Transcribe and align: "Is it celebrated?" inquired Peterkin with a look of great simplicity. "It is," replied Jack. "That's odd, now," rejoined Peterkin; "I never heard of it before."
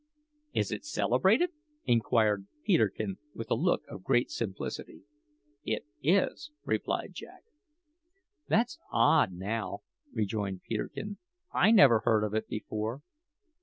"Is 0.51 0.71
it 0.71 0.83
celebrated?" 0.83 1.51
inquired 1.85 2.47
Peterkin 2.65 3.17
with 3.35 3.51
a 3.51 3.53
look 3.53 3.83
of 3.87 4.03
great 4.03 4.31
simplicity. 4.31 5.03
"It 5.63 5.85
is," 6.01 6.49
replied 6.65 7.13
Jack. 7.13 7.43
"That's 8.47 8.79
odd, 8.91 9.31
now," 9.31 9.81
rejoined 10.11 10.63
Peterkin; 10.67 11.19
"I 11.53 11.69
never 11.69 11.99
heard 11.99 12.23
of 12.23 12.33
it 12.33 12.47
before." 12.47 13.03